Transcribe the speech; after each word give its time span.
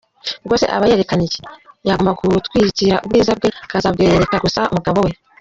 Ubwo 0.43 0.55
se 0.61 0.65
aba 0.75 0.89
yerekana 0.89 1.23
iki? 1.27 1.41
Yagombaga 1.87 2.21
gutwikira 2.35 2.95
ubwiza 3.05 3.31
bwe 3.37 3.49
akazabwereka 3.65 4.35
gusa 4.45 4.61
umugabo 4.73 4.99
we. 5.05 5.11